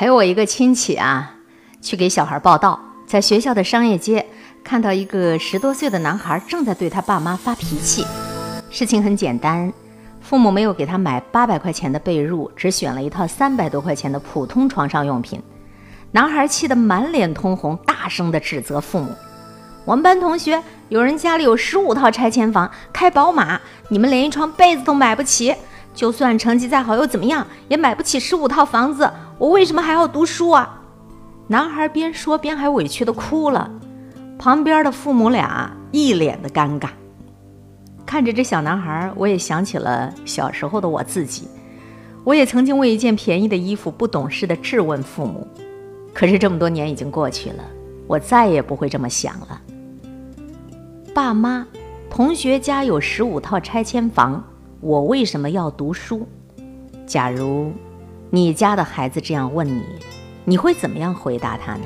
[0.00, 1.34] 陪我一个亲戚啊，
[1.82, 4.26] 去给小孩报道，在学校的商业街
[4.64, 8.06] 看到一个十多岁的男孩正在对他爸妈发脾气。
[8.70, 9.70] 事情很简单，
[10.22, 15.38] 父母没有给他买八百块钱的被褥，只选了一套三百多块钱的普通床上用品。
[16.12, 19.14] 男孩气得满脸通红，大声地指责父母
[19.84, 23.60] ：“我们班同学有人家里有十五套拆迁房，开宝马，
[23.90, 25.54] 你们连一床被子都买不起。”
[25.92, 29.10] 就算成绩再好又怎么样，也买不起十五套房子。
[29.40, 30.82] 我为什么还要读书啊？
[31.48, 33.70] 男孩边说边还委屈的哭了。
[34.38, 36.90] 旁边的父母俩一脸的尴尬。
[38.04, 41.48] 看着这小男孩，我也想起了小时候的我自己。
[42.22, 45.48] 我也曾经为一件便宜的衣服不懂事的质问父母。
[46.12, 47.64] 可是这么多年已经过去了，
[48.06, 49.58] 我再也不会这么想了。
[51.14, 51.66] 爸妈，
[52.10, 54.44] 同学家有十五套拆迁房。
[54.82, 56.28] 我为什么要读书？
[57.06, 57.72] 假如
[58.32, 59.82] 你家的孩子这样问你，
[60.44, 61.82] 你会怎么样回答他呢？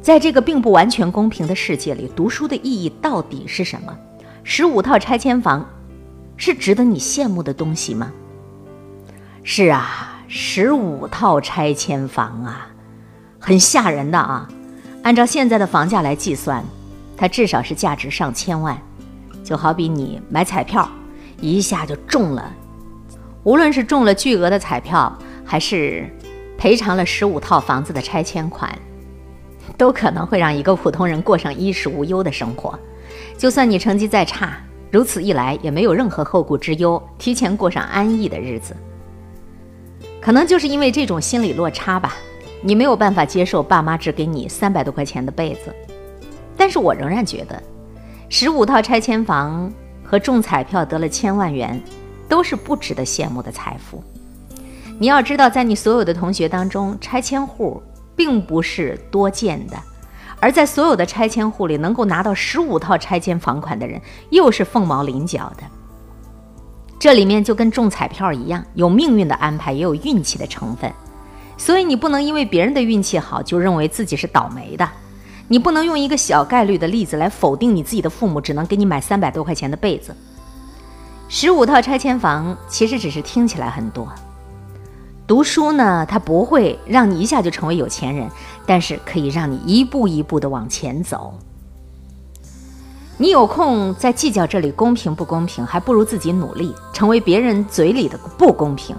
[0.00, 3.96] 在这个并不完全公平的世界里，读书的意义到底是什么？
[4.42, 5.64] 十五套拆迁房
[6.36, 8.10] 是值得你羡慕的东西吗？
[9.44, 12.66] 是啊，十五套拆迁房啊，
[13.38, 14.48] 很吓人的啊！
[15.04, 16.64] 按照现在的房价来计算，
[17.16, 18.76] 它至少是价值上千万，
[19.44, 20.88] 就好比你买彩票。
[21.40, 22.52] 一下就中了，
[23.44, 25.12] 无论是中了巨额的彩票，
[25.44, 26.08] 还是
[26.56, 28.72] 赔偿了十五套房子的拆迁款，
[29.76, 32.78] 都可能会让一个普通人过上衣食无忧的生活。
[33.36, 34.56] 就算你成绩再差，
[34.90, 38.76] 如此一来也没有任何后顾之忧，提前过上安逸的日子。
[40.20, 42.14] 可能就是因为这种心理落差吧，
[42.62, 45.74] 你没有办法接受爸妈只给你三百多块钱的被子。
[46.56, 47.60] 但是我仍然觉得，
[48.28, 49.72] 十五套拆迁房。
[50.04, 51.80] 和中彩票得了千万元，
[52.32, 54.02] 都是不值得羡慕的财富。
[54.98, 57.82] 你要知道，在你所有的同学当中，拆迁户
[58.16, 59.76] 并不是多见的，
[60.40, 64.00] 而在所有的拆迁户里，能够拿到十五套拆迁房款的人，
[64.30, 65.64] 又是凤毛麟角的。
[66.98, 70.90] 这里面就跟中彩票一样，有命运的安排，也有运气的成分。
[71.58, 74.88] 所以你不能因为别人的运气好，就认为自己是倒霉的。
[75.48, 80.16] 你不能用一个小概率的例子来否定你自己的父母只能给你买三百多块钱的被子。
[81.34, 84.06] 十五套拆迁房其实只是听起来很多。
[85.26, 88.28] 读书呢，它不会让你一下就成为有钱人，
[88.66, 91.32] 但是可以让你一步一步的往前走。
[93.16, 98.94] 你有空在计较这里公平不公平，还不如自己努力，成为别人嘴里的不公平。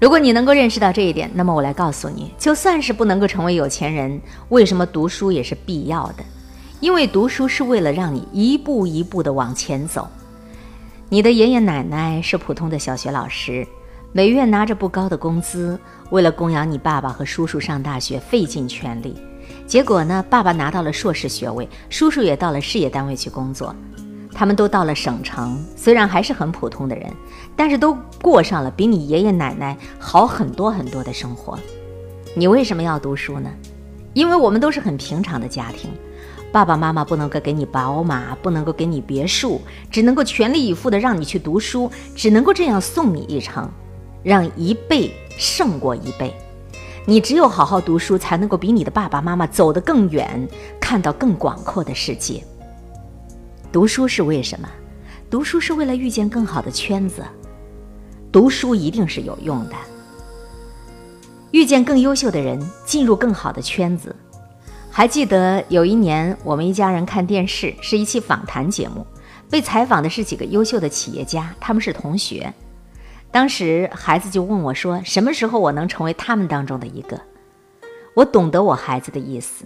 [0.00, 6.24] 如果你能够认识到这一点，那么我来告诉你，就算是不能够成为有钱人，为什么读书也是必要的？
[6.80, 10.08] 因为读书是为了让你一步一步的往前走。
[11.14, 13.64] 你的爷爷奶奶是普通的小学老师，
[14.10, 15.78] 每月拿着不高的工资，
[16.10, 19.14] 为了供养你爸爸和叔叔上大学费尽全力。
[19.64, 23.72] 结果呢，爸爸拿到了硕士学位，叔叔也到了事业单位去工作。
[24.32, 27.08] 他们都到了省城，虽然还是很普通的人，
[27.54, 31.56] 但是都过上了比你爷爷奶奶好很多很多的生活。
[32.34, 33.48] 你为什么要读书呢？
[34.14, 35.92] 因为我们都是很平常的家庭，
[36.54, 39.60] 爸爸妈妈不能够给你宝马，不能够给你别墅，
[39.90, 43.68] 只能够全力以赴的让你去读书，只能够这样送你一程，
[44.22, 46.32] 让一倍胜过一倍。
[47.06, 50.48] 你只有好好读书，才能够比你的爸爸妈妈走得更远，
[50.78, 52.40] 看到更广阔的世界。
[53.72, 54.68] 读书是为什么？
[55.28, 57.24] 读书是为了遇见更好的圈子。
[58.30, 59.74] 读书一定是有用的。
[61.50, 64.14] 遇见更优秀的人，进入更好的圈子。
[64.96, 69.04] 还记得有一年，我们一家人看电视，是一期访谈节目，
[69.50, 72.54] 被采访的是几个优秀的企业家，他们是同学。
[73.32, 77.20] 当时孩子就问我说：“什么时候我能成为他们当中的一个？”
[78.14, 79.64] 我懂得我孩子的意思，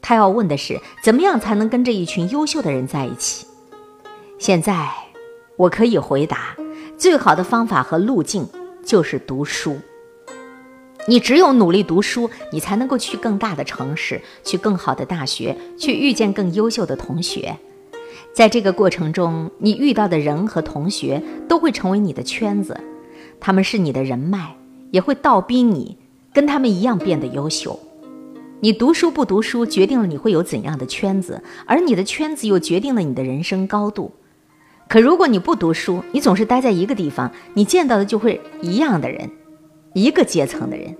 [0.00, 3.48] 他要问的是怎么样才能跟这一群优秀的人在一起。
[4.38, 4.88] 现在，
[5.56, 6.54] 我可以回答：
[6.96, 8.48] 最好的方法和路径
[8.84, 9.80] 就是读书。
[11.08, 17.56] 你只有努力读书，你才能够去更大的城市，去更好的大学，去遇见更优秀的同学。
[18.34, 22.78] 在这个过程中，你遇到的人和同学都会成为你的圈子，
[23.40, 24.54] 他们是你的人脉，
[24.90, 25.96] 也会倒逼你
[26.34, 27.80] 跟他们一样变得优秀。
[28.60, 34.12] 你读书不读书，决定了你会有怎样的圈子，而你的圈子又决定了你的人生高度。
[34.88, 39.30] 可如果你不读书，你总是待在一个地方，你见到的就会一样的人，
[39.94, 40.96] 一个阶层的人，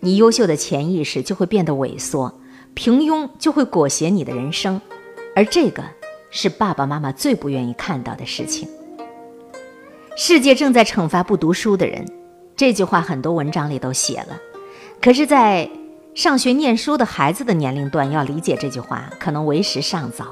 [0.00, 2.40] 你优秀的潜意识就会变得萎缩，
[2.74, 4.80] 平庸就会裹挟你的人生，
[5.34, 5.82] 而这个
[6.30, 8.68] 是爸爸妈妈最不愿意看到的事情。
[10.16, 12.04] 世界正在惩罚不读书的人，
[12.54, 14.38] 这句话很多文章里都写了。
[15.00, 15.70] 可是，在
[16.14, 20.26] 上学念书的孩子的年龄段，要理解这句话可能为时尚早。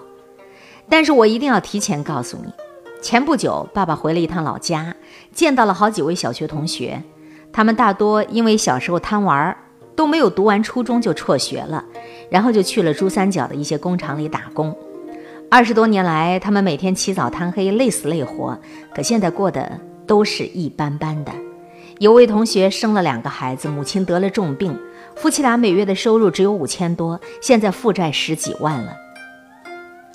[0.88, 2.52] 但是我一定要提前告诉你，
[3.00, 4.94] 前不久爸爸回了一趟老家，
[5.32, 7.02] 见到了好几位小学同学，
[7.52, 9.56] 他们大多因为小时候贪玩，
[9.96, 11.84] 都没有读完初中就辍学了，
[12.30, 14.76] 然后就去了珠三角的一些工厂里打工。
[15.50, 18.56] 二十多年来，他们每天起早贪黑，累死累活，
[18.94, 21.32] 可现在过得都是一般般的。
[21.98, 24.78] 有位同学生了两个孩子，母亲得了重病，
[25.16, 28.92] 夫妻俩每月的收入只有五千多，现在负债十几万了。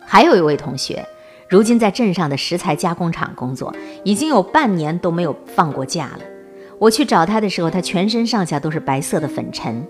[0.04, 1.06] 还有一位同学，
[1.50, 6.35] 如今在镇上的石材加工厂工作，已经有半年都没有放过假了。
[6.78, 9.86] 我去找他的时候，他全身上下都是白色的粉尘。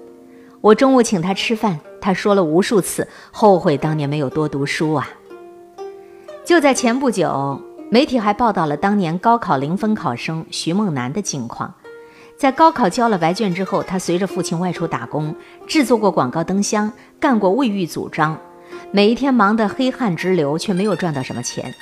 [0.62, 5.10] 我中午请他吃饭，他说了无数次后悔当年没有多读书啊。
[6.44, 7.60] 就在前不久，
[7.90, 11.74] 媒体还报道了当年高考零分考生徐梦楠的境况。
[12.38, 15.34] 在高考交了白卷之后，他随着父亲外出打工，
[15.66, 18.38] 制作过广告灯箱，干过卫浴组装，
[18.92, 21.74] 每一天忙得黑汗直流，却没有赚到什么钱。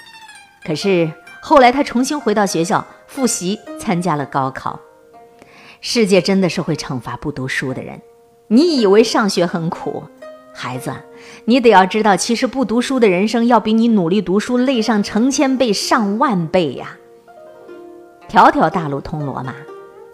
[0.66, 1.12] 可是
[1.42, 4.80] 后来他重新回到学校复习，参加了高考。
[5.86, 8.00] 世界真的是会惩罚不读书的人。
[8.48, 10.02] 你以为上学很苦？
[10.54, 10.94] 孩子，
[11.44, 16.98] 你得要知道，其实不读书的人生要比你努力读书累上成千倍、上万倍呀。
[18.30, 19.54] 条条大路通罗马，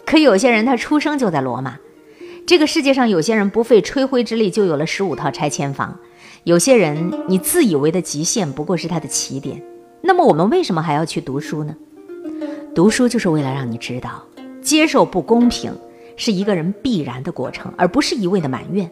[0.04, 1.78] 可有些人他出生就在罗马。
[2.44, 5.96] 这个世界上有些人不费吹灰之力就有了十五套拆迁房，
[6.42, 9.62] 有些人你自以为的极限不过是他的起点。
[10.02, 11.76] 那么我们为什么还要去读书呢？
[12.74, 14.24] 读书就是为了让你知道，
[14.62, 15.72] 接受不公平
[16.16, 18.90] 是一个人必然的过程，而不是一味的埋怨。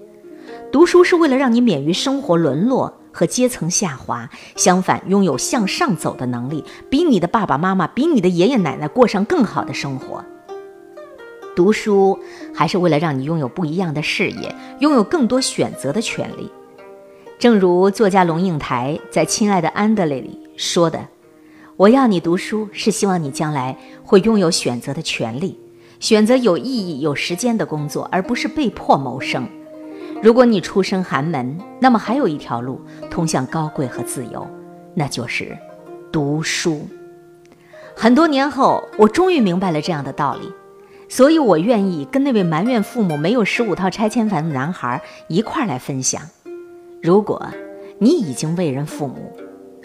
[0.72, 10.24] 读书是为了让你免于生活沦落和阶层下滑，相反，拥有向上走的能力，比你的爸爸妈妈、比你的爷爷奶奶过上更好的生活。
[11.54, 12.18] 读书
[12.54, 16.50] 还是为了让你拥有不一样的视野，拥有更多选择的权利。
[17.38, 21.08] 正如作家龙应台在《亲爱的安德烈》里说的
[21.78, 25.56] ：“我要你读书，是希望你将来会拥有选择的权利，
[26.00, 29.48] 选择有意义、有时间的工作，而不是被迫谋生。”
[30.20, 34.44] 如果你出身寒门，那么还有一条路通向高贵和自由，
[34.92, 35.56] 那就是
[36.10, 36.84] 读书。
[37.94, 40.52] 很多年后，我终于明白了这样的道理，
[41.08, 46.20] 所以我愿意跟那位埋怨父母没有十五套拆迁房的男孩一块来分享。
[47.00, 47.40] 如果
[48.00, 49.32] 你已经为人父母，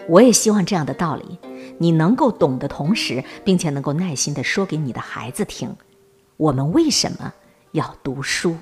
[0.08, 1.38] 我也希望这样的道理
[1.78, 5.74] 你能够懂的同时，并且能够耐心的说给你的孩子听：
[6.36, 7.32] 我们为什么
[7.72, 8.56] 要读书？